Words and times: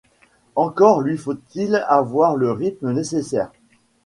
Encore 0.55 1.01
lui 1.01 1.15
faut-il 1.15 1.75
avoir 1.87 2.35
le 2.35 2.51
rythme 2.51 2.91
nécessaire. 2.91 3.51